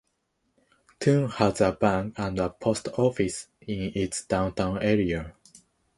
Toone 0.99 1.29
has 1.29 1.61
a 1.61 1.73
bank 1.73 2.15
and 2.17 2.39
a 2.39 2.49
post 2.49 2.87
office 2.97 3.45
in 3.67 3.91
its 3.93 4.25
downtown 4.25 4.81
area. 4.81 5.35